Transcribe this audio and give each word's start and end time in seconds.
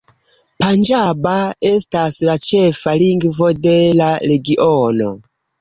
Panĝaba 0.61 1.33
estas 1.73 2.17
la 2.29 2.37
ĉefa 2.47 2.97
lingvo 3.05 3.53
de 3.67 3.77
la 4.03 4.09
regiono. 4.33 5.13